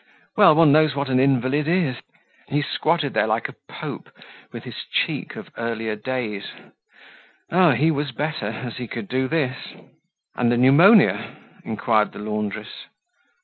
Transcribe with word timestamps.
Well, 0.35 0.55
one 0.55 0.71
knows 0.71 0.95
what 0.95 1.09
an 1.09 1.19
invalid 1.19 1.67
is. 1.67 1.97
He 2.47 2.63
squatted 2.63 3.13
there 3.13 3.27
like 3.27 3.47
a 3.47 3.53
pope 3.69 4.09
with 4.51 4.63
his 4.63 4.77
cheek 4.91 5.35
of 5.35 5.51
earlier 5.57 5.95
days. 5.95 6.47
Oh! 7.51 7.73
he 7.73 7.91
was 7.91 8.11
better, 8.11 8.47
as 8.47 8.77
he 8.77 8.87
could 8.87 9.07
do 9.07 9.27
this. 9.27 9.59
"And 10.35 10.51
the 10.51 10.57
pneumonia?" 10.57 11.35
inquired 11.63 12.13
the 12.13 12.17
laundress. 12.19 12.87